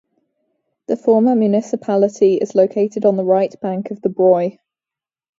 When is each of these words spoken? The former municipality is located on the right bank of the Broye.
The 0.87 0.97
former 0.97 1.35
municipality 1.35 2.33
is 2.37 2.55
located 2.55 3.05
on 3.05 3.17
the 3.17 3.23
right 3.23 3.53
bank 3.61 3.91
of 3.91 4.01
the 4.01 4.09
Broye. 4.09 4.57